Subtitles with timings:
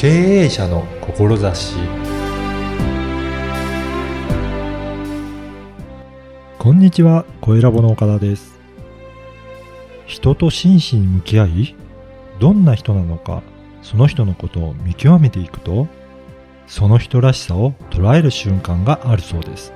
[0.00, 0.08] 経
[0.44, 1.76] 営者の志
[6.58, 8.58] こんにちは、声ラボの岡田です。
[10.06, 11.76] 人と真摯に向き合い、
[12.38, 13.42] どんな人なのか、
[13.82, 15.86] その人のことを見極めていくと、
[16.66, 19.74] その人らしさを捉える瞬間があるそうです。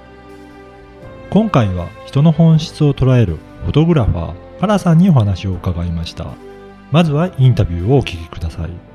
[1.29, 6.29] 今回は人の本質を捉えるフォトグラファー、カラさんにお話を伺いました。
[6.93, 8.94] まずはインタビューをお聞きください。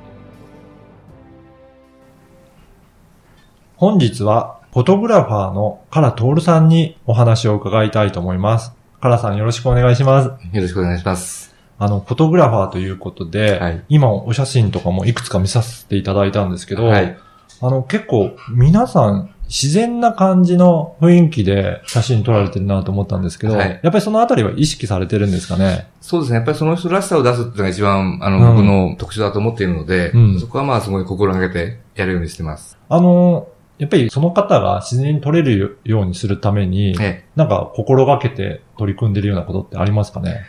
[3.79, 8.73] 本日はフォトグラファーのカラトールさんにお話を伺いたいと思います。
[8.99, 10.27] カラさんよろしくお願いします。
[10.27, 11.55] よろしくお願いします。
[11.77, 17.17] あの、フォトグラファーということで、はい今お写真とかもいくつか見させていただいたんですけど、はい。
[17.61, 25.87] あの、結構皆さん自然な感じの雰囲気で写真撮られてるなと思ったんですけど、はいやっぱりそのあたりは意識されてるんですかね？
[26.01, 26.35] そうですね。
[26.35, 32.77] やっぱりその人らしさを出すっていうのが一番、あの、うん僕の特徴だと思っているので、うんそこはまあすごい心がけてやるようにしてます。
[32.89, 33.47] あの、
[33.79, 37.25] やっぱりその方が自然に撮れるようにするために、ええ。
[37.35, 40.41] なんか心がけて取り組んでるようなことってありますかね？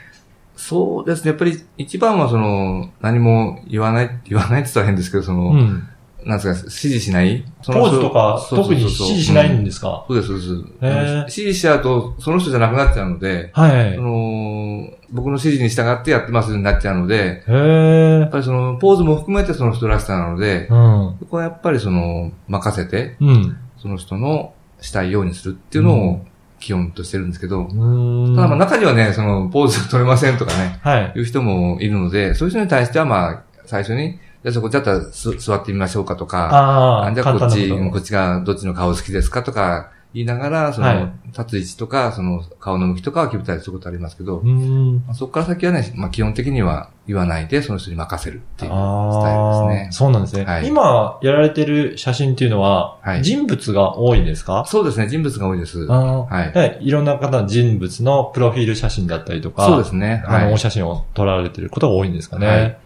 [0.57, 1.31] そうですね。
[1.31, 5.89] やっぱり一番はその、何も言わない、言わないって言ったら変ですけど、その、うん。
[6.27, 10.51] なんですか、指示しないポーズとか特に指示しないんでですか、そうです、そうです。
[10.51, 13.95] 指示しちゃうと、その人じゃなくなっちゃうので、はい。
[13.95, 17.43] その、僕の指示に従ってやってますになっちゃうので。
[17.47, 21.17] やっぱりその、ポーズも含めてその人らしさなので、うん。
[21.19, 23.57] そこはやっぱりその、任せて、うん。
[23.79, 26.21] その人のしたいようにするっていうのうを
[26.61, 31.13] 基本としてるんですけど、ただまあ中にはね、そのポーズ取れませんとかね、はい。
[31.17, 44.43] いう人もいるので、そういう人に対してはまあ、最初に、じゃあそこだったらす座ってみましょうかとか、ああ、じゃあこっち、こっちがどっちの顔好きですかとか言いながら、その、はい立つ位置とか、その顔の向きとかは決めたりすることありますけど。
[44.43, 49.89] まあそこから先はね、まあ基本的には言わないで、その人に任せるっていうスタイルですね。
[49.93, 50.45] そうなんですね。
[50.45, 54.65] はい今やられてる写真っていうのは、はい人物が多いんですか？
[54.67, 55.87] そうですね、人物が多いです。
[55.87, 60.25] はいでいろんな方の人物のプロフィール写真だったりとか、そうですね。
[60.27, 62.79] あの、はいお写真を撮られてることが多いんですかね。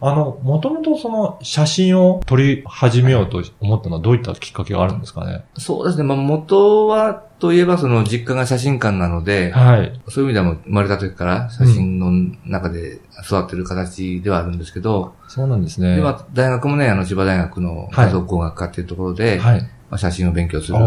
[0.00, 5.44] はいあの、もともとその写真を撮り始めようと思ったのはどういったきっかけがあるんですかね？
[5.58, 6.04] そうですね。
[6.04, 10.00] まあ、元は、といえば、その、実家が写真館なので、はい。
[10.08, 12.10] そういう意味では生まれた時から写真の
[12.44, 15.96] 中で育ってる形ではあるんですけど、そうなんですね。
[15.96, 19.60] で、まあ、大学もね、あの、千葉大学のはい画像工学科っていうところで、はい。
[19.62, 20.78] まあ、写真を勉強する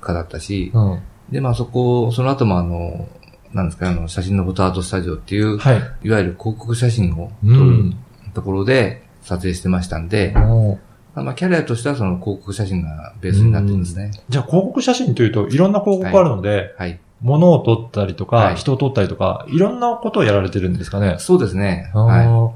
[0.00, 1.00] 科だったし、うん。
[1.30, 3.08] で、まあ、そこ、その後もあの、
[3.52, 5.76] なんですか、あの、写真のフォトアートスタジオっていう、はい。
[6.04, 7.96] いわゆる広告写真を撮るうん。
[8.36, 10.32] ところで撮影してましたんで、
[11.14, 14.12] まあ、キャリアとしてはその広告写真がベースになってるんですね。
[14.28, 17.00] じゃあ広告写真というといろんな広告あるので、はい。
[17.22, 21.16] 物を撮ったりとか、はい人を撮ったりとか、いろんなことをやられてるんですかね。
[21.18, 21.90] そうですね。
[21.94, 22.26] あはい。
[22.26, 22.50] ー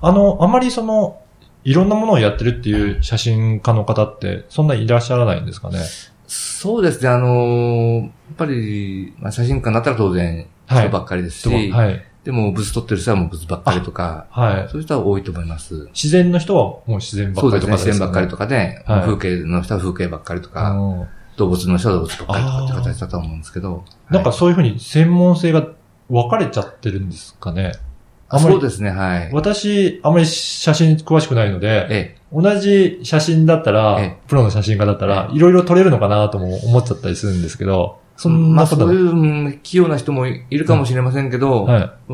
[0.00, 1.20] あの、あまりその、
[1.64, 5.78] いろんなものをやってるっていう写真家の方って、そんないらっしゃらないんですかね。
[6.26, 12.04] そうですね、あのーやっぱり、まあ、写真家になったら当然、はい人ばっかりですし、はい。
[12.24, 14.68] でも、物撮ってる人はもう物ばっかりとか、はい。
[14.68, 15.88] そういう人は多いと思います。
[15.92, 23.72] 自然の人はもう自然ばっかりとかそうですね、自然ばっかりとかかね、はい風景の人は風景ばっかりとか、うん動物の人は動物ばっかりとかって形だと思うんですけど。
[23.72, 25.66] はいなんかそういうふうに専門性が
[26.08, 27.72] 分かれちゃってるんですかね。
[28.28, 29.30] あそうですね、はい。
[29.32, 41.66] 私、あまり写真詳しくないので、え同じ写真だったら、えプロの写真家だったら、いろいろ撮れるのかなとも思っちゃったりするんですけど、そんまあ、なそういううん器用な人もいるかもしれませんけど、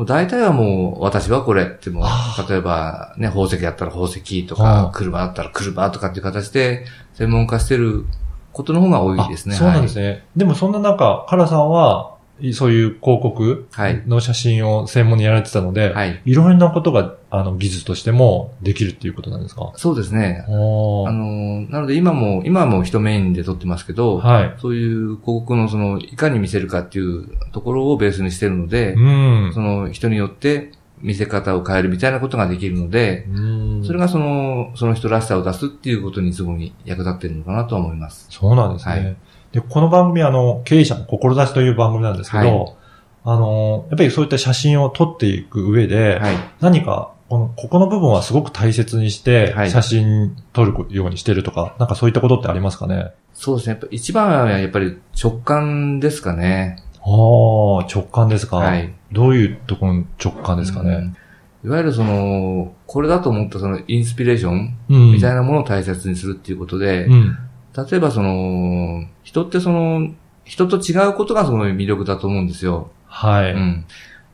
[0.05, 8.05] 大体はもう、私はこれってもうあ、例えばね、宝石やったら宝石とあか、車だったら車とかっていう形で、専門化してる
[8.51, 9.55] ことの方が多いですね。
[9.55, 10.01] あそうなんですね。
[10.01, 10.25] ね。
[10.35, 12.20] でもそんな中、カラさんは、い
[12.53, 14.03] そういう広告はい。
[14.07, 16.21] の写真を専門にやられてたので、はい。
[16.25, 19.71] いろんなことが、あの、技術としてもできるっていうことなんですか？
[19.75, 20.45] そうですね。
[20.49, 24.55] おあの、なので今も、今はもう人メインで撮ってますけど、はい。
[24.59, 29.51] そういう広告のその、いかに見せるかっていうところをベースにしてるので、うん。
[29.53, 30.71] その人によって
[31.01, 38.27] 見せ方を変えるみたいなことができるので、うんそれがその、その人らしさを出すっていうことにすごい役立ってるのかなとは思います。
[38.29, 38.93] そうなんですね。
[38.93, 39.17] はい
[39.51, 42.75] で、この番組は、あの、経営者の志という番組なんですけど、はい
[43.23, 46.35] あの、やっぱりそういった写真を撮っていく上で、はい。
[46.59, 53.11] 何か、この、ここの部分はすごく大切にしては、い写真撮るようにしてるとか、なんかそういったことってありますかね？
[53.33, 53.73] そうですね。
[53.73, 56.83] やっぱ一番はやっぱり直感ですかね。
[56.99, 58.91] ああ、直感ですか、はい。
[59.11, 61.17] どういうところの直感ですかね、うん
[61.63, 65.11] いわゆるその、これだと思ったそのインスピレーションうん。
[65.11, 67.37] みたいなものを大切にするっていうことで、うん。
[67.75, 70.13] 例えばその、人ってその、
[70.43, 72.91] 人と違うことがすごい魅力だと思うんですよ。
[73.05, 73.53] はい。
[73.53, 73.85] うん。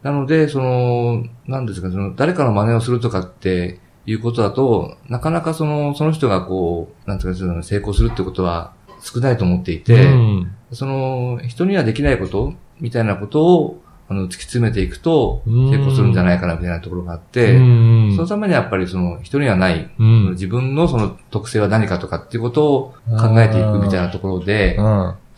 [0.04, 15.69] なので、その、なんですか、その、誰かの真似をするとかっていうことだと、なかなかその、その人がこう、なんていうか、その成功するってことは少ないと思っていて、うんその、人にはできないことみたいなことを、あの、突き詰めていくと、うん。
[15.69, 20.31] 成功するんじゃないかな、みたいなところがあって、うんそのためにはやっぱりその、人にはない、うん。
[20.31, 24.77] 自分のその特性は何かとかっていうことを考えていくみたいなところで、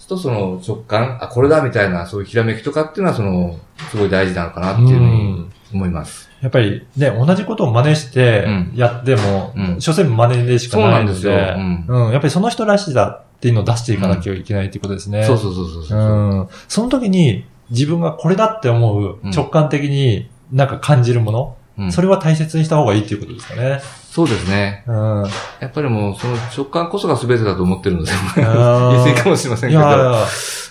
[0.10, 3.58] とその直感、あ、これだみたいな、そういうひらめきとかっていうのはその、
[3.92, 6.30] すごい大事なのかなっていうふうに思います。
[6.42, 8.74] やっぱりね、同じことを真似してうん。
[8.76, 9.82] やっても、うん。
[9.82, 11.96] 所詮真似でしかないので、そうなんですよ。
[11.96, 12.12] うん。
[12.12, 15.24] やっぱりその人らしさっていうのを出していかなきゃいけないっていうことですね。
[15.24, 16.00] そうそうそうそうそう。
[16.00, 16.04] う
[16.44, 16.48] ん。
[16.68, 21.60] その時に自分がこれだって思ううん直感的になんか感じるもの、うん
[21.92, 23.80] それは大切にした方がいいっていうことですかね。
[24.10, 24.84] そうですね。
[24.86, 25.24] うん。
[25.62, 29.86] やっぱりもう、その直感こそが全てだと思ってるので、 言い過ぎかもしれませんいけど。
[29.86, 30.26] やいや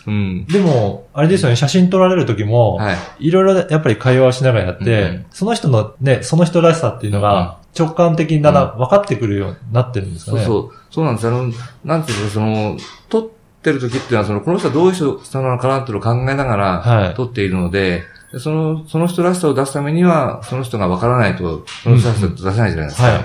[0.07, 0.47] うん。
[0.47, 2.97] でも、あれですよね、写真撮られる時も、はい。
[3.21, 10.39] いろいろやっぱり会話をしながらやって、うんその人のね、その人らしさっていうのが直感的にだんだん分かってくるようになってるんですかね。
[10.39, 10.71] そうそう。
[10.91, 11.29] そうなんです。
[11.29, 11.51] あの、
[11.85, 12.77] なんていうか、その、
[13.09, 23.03] 撮ってる時っていうのは、その、この人はどういう人なのかなっていうのを考えながはいら、撮っているので、でその、その人らしさを出すためには、その人が分からないと、その人らしさを出せないじゃないですか。
[23.05, 23.25] はい。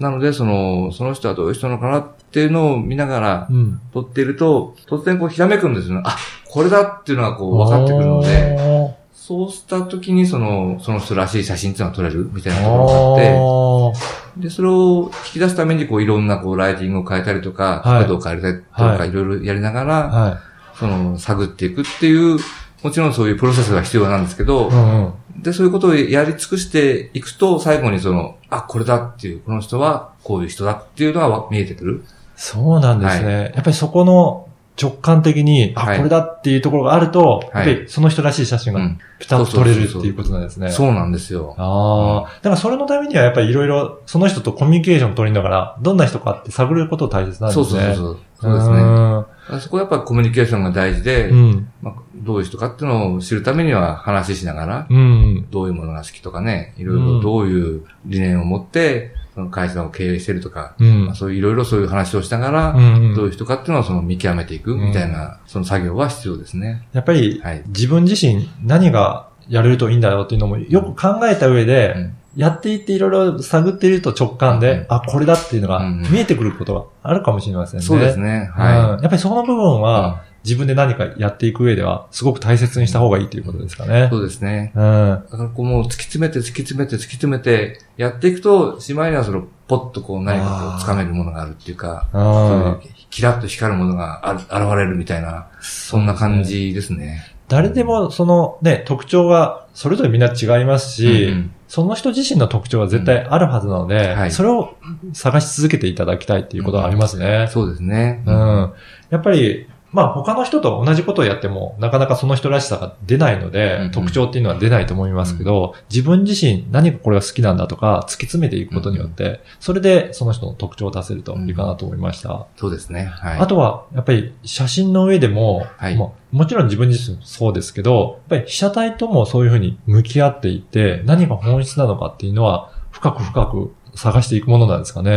[0.00, 3.80] なので、その、その人はどういう人なのかなっていうのを見ながらうん。
[3.92, 6.02] 撮っていると、突然こうひらめくんですよね。
[6.04, 6.16] あ、
[6.48, 8.96] これだっていうのがこう分かってくるので、
[9.26, 12.30] そうした時にその、その人らしい写真っていうのが撮れる？
[12.32, 20.40] みたいなところがあって、で、それを引き出すために、こう、いろんな、こう、ライティングを変えたりとか、はい角度を変えたりとか、はいいろいろやりながら、は
[20.78, 22.38] その、探っていくっていう、
[22.84, 24.68] もちろんそういうプロセスが必要なんですけどい。
[24.68, 25.08] う、んう
[25.38, 25.42] ん。
[25.42, 32.04] で、そういうことをやり尽くしていくと、最後にその、あ、これだっていう、この人はこういう人だっていうのがわ見えてくる。
[32.36, 33.50] そうなんですね。
[33.56, 34.48] やっぱりそこの
[34.80, 38.98] 直感的に、あ、はいこれだっていうところがあると、やっぱはいりその人らしい写真がうん。
[39.18, 40.70] ピタッと撮れるっていうことなんですね。
[40.70, 41.54] そうなんですよ。
[41.56, 42.34] ああ。
[42.36, 47.62] だからそれのためにはやっぱりいろいろその人とコミュニケーション取りながら、どんな人かって探ること大切なんですね。
[47.62, 48.18] そうそうそう。
[48.38, 48.76] そうですね。
[48.76, 49.60] ね。
[49.60, 51.68] そこはやっぱコミュニケーションが大事で、うん。
[51.80, 55.46] まあ、どういう人かっていうのを知るためには話ししながら、うん。
[55.50, 61.14] どういうものが好きとかね、いろいろどういう理念を持って、その会社を経営してるとか、うんまあ、。
[61.14, 66.86] そういういろいろそういう話をしながら、うんどういう人かっていうのをその見極めていくうんみたいな、その作業は必要ですね。
[66.92, 67.62] やっぱりはい。
[67.68, 77.86] 自分自身何がやれるといいんだろうっていうのもよく考えた上で、うんやっていっていろいろ探っていると直感で、うんあ、これだっていうのがうん見えてくることがあるかもしれませんね。
[77.86, 78.50] そうですね。
[78.54, 79.82] うんはやっぱりその部分い。
[79.82, 84.06] は、自分で何かやっていく上では、すごく大切にした方がいいということですかね。
[84.10, 84.70] そうですね。
[84.76, 85.24] うん。
[85.28, 97.32] だからこうもう突き詰めて突き詰めて突き詰めてやっていくと、しまいにはそのポッとこう何かこう掴めるものがあるっていうか、そうキラッと光るものがある現れるみたいな、そんな感じですね。
[97.48, 104.76] 誰でもそのね、特徴がそれぞれみんな違いますし、うんうんその人自身の特徴は絶対あるはずなので、はいそれを
[105.12, 107.48] 探し続けていただきたいっていうことはありますね。
[107.50, 108.22] そうですね。
[108.24, 108.72] うん。
[109.10, 122.46] やっぱり、まあ他の人と同じことをやっても、なかなかその人らしさが出ないので、うんうん特徴っていうのは出ないと思いますけど、自分自身何がこれが好きなんだとか、突き詰めていくことによって、それでその人の特徴を出せるといいかなと思いました。
[122.56, 123.06] そうですね。
[123.06, 123.38] はい。
[123.38, 135.10] あとは、やっぱり写真の上でも、はいももちろん自分自身もそうですけど、やっぱり被写体ともそういうふうに向き合っていって、何が本質なのかっていうのは、深く深く探していくものなんですかね。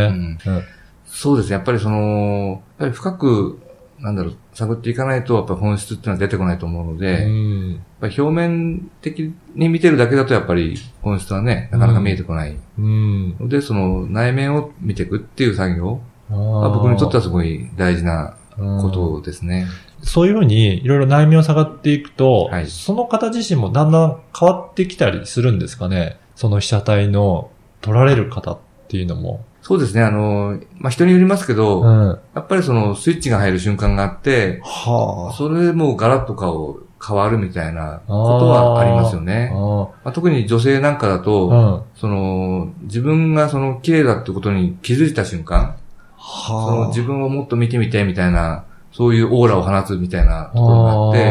[0.46, 0.64] うんうん
[1.12, 1.54] そうですね。
[1.54, 3.60] やっぱりその、やっぱり深く、
[4.00, 19.66] なんだろう、探っていかないと、やっぱ本質っていうのは出てこないと思うので、やっうんぱり表面的に見てるだけだと、やっぱり本質はね、なかなか見えてこないうんので、その内面を見ていくっていう作業あはー僕にとってはすごい大事なこうんとですね。
[20.02, 26.18] そういうふうにいろいろ内面を探っていくと、はいその方自身もだんだん変わってきたりするんですかね。
[26.36, 27.50] その被写体の
[27.82, 29.44] 撮られる方っていうのも。
[29.62, 30.02] そうですね。
[30.02, 32.18] あの、まあ、人によりますけど、うん。
[32.34, 39.50] やっぱりそのスイッチが入る瞬間があって、はそれでもうガラッと顔変わるみたいなことはありますよね。
[39.52, 39.56] あ。
[39.56, 41.82] まあ、特に女性なんかだと、うん。
[41.94, 45.76] その、自分がその綺麗だってことに気づいた瞬間、
[46.18, 51.30] そのは自分をもっと見てみてみたいな、そういうオーラを放つみたいなところがあって、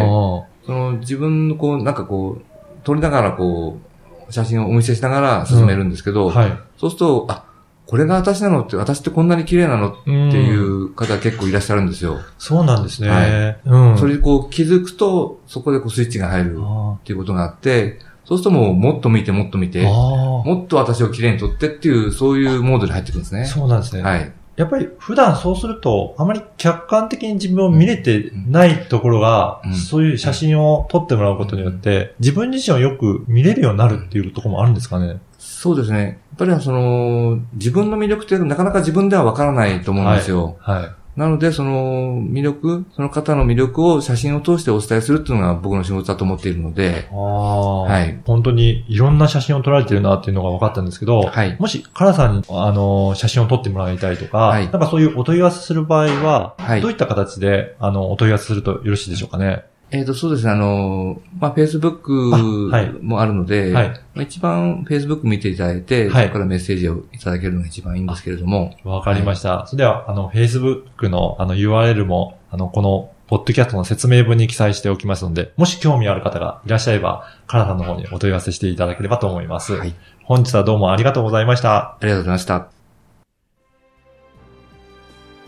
[0.65, 2.43] その自分のこう、なんかこう、
[2.83, 3.79] 撮りながらこ
[4.27, 6.57] う、写真をお見せしながら進めるんですけど、はい。
[6.77, 7.45] そうすると、あ、
[7.89, 12.19] これが私なのって、私ってこんなに綺麗なのっていう方結構いらっしゃるんですよ。
[12.37, 13.09] そうなんですね。
[13.09, 13.97] はいうん。
[13.97, 23.45] それでこう気づくと、そこでこうスイッチが入るあっていうことがあって、そうするともうもっと見てもっと見て、あもっと私を綺麗に撮ってっていう、そういうモードに入ってくるんですね。
[23.45, 24.03] そうなんですね。
[24.03, 24.31] はい。
[24.55, 35.21] やっぱり普段そうすると、あまり客観的に自分を見れてないところが、うんそういう写真を撮ってもらうことによって、自分自身をよく見れるようになるっていうところもあるんですかね。
[35.39, 36.03] そうですね。
[36.03, 40.57] やっぱりその、自分の魅力ってなかなか自分ではわからないと思うんですよ。
[40.59, 40.91] はい。
[41.19, 59.65] なので、その魅力、その方の魅力を写真を通してお伝えするっていうのが僕の仕事だと思っているので、ああ、はい本当にいろんな写真を撮られてるなっていうのが分かったんですけど、はいもし、カラさんに、あの、写真を撮ってもらいたいとか、はいなんかそういうお問い合わせする場合は、はいどういった形で、あの、お問い合わせするとよろしいでしょうかね？
[59.91, 69.65] えっ、と、そうですね、あの、まあ、Facebook もあるので、はいまあ一番 Facebook 見ていただいて、はいそこからメッセージをいただけるのが一番いいんですけれども、わかりました。
[69.65, 79.73] それでは、あの、Facebook の、あの、URL も、あの、この、ポッドキャストの説明文に記載しておきますので、もし興味ある方がいらっしゃれば、カラさんの方にお問い合わせしていただければと思います。
[79.73, 79.93] はい。
[80.23, 81.75] 本日はどうもありがとうございました。
[81.75, 82.69] ありがとうございました。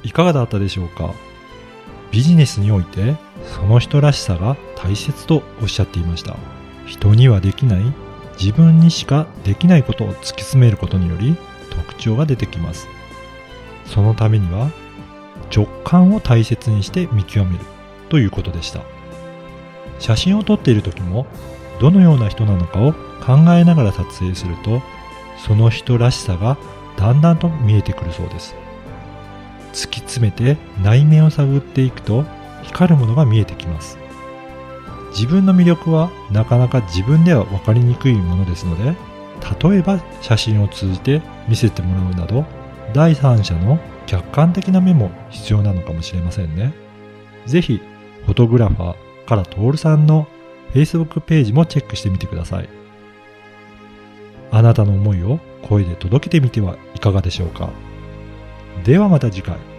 [0.03, 1.30] いかがだったでしょうか？
[2.12, 3.15] ビジネスにおいて
[3.46, 6.36] その人らしさが大切とおっしゃっていました。
[6.86, 7.82] 人にはできない
[8.39, 11.38] 自分にしかできないことを突き詰めることにより
[11.70, 12.88] 特徴が出てきます。
[13.86, 14.70] そのためには
[15.56, 17.65] 直感を大切にして見極める
[18.10, 18.82] ということでした。
[20.00, 21.27] 写真を撮っている時も
[21.80, 24.82] どのような人なのかを考えながら撮影すると
[25.38, 26.58] その人らしさが
[26.98, 28.56] だんだんと見えてくるそうです。
[29.74, 32.25] 突き詰めて内面を探っていくと
[32.63, 33.98] 光るものが見えてきます。
[35.12, 38.96] 自分の魅力はなかなか自分では分かりにくいものですので
[39.70, 42.46] 例えば写真を通じて見せてもらうなど
[42.94, 46.74] 第三者の客観的な目も必要なのかもしれませんね。
[47.46, 47.82] ぜひ
[48.25, 50.28] フォトグラファーからトールさんの
[50.74, 52.70] Facebook ページもチェックしてみてください。
[54.51, 57.70] あなたの思いを声で届けてみてはいかがでしょうか？
[58.83, 59.71] ではまた次回。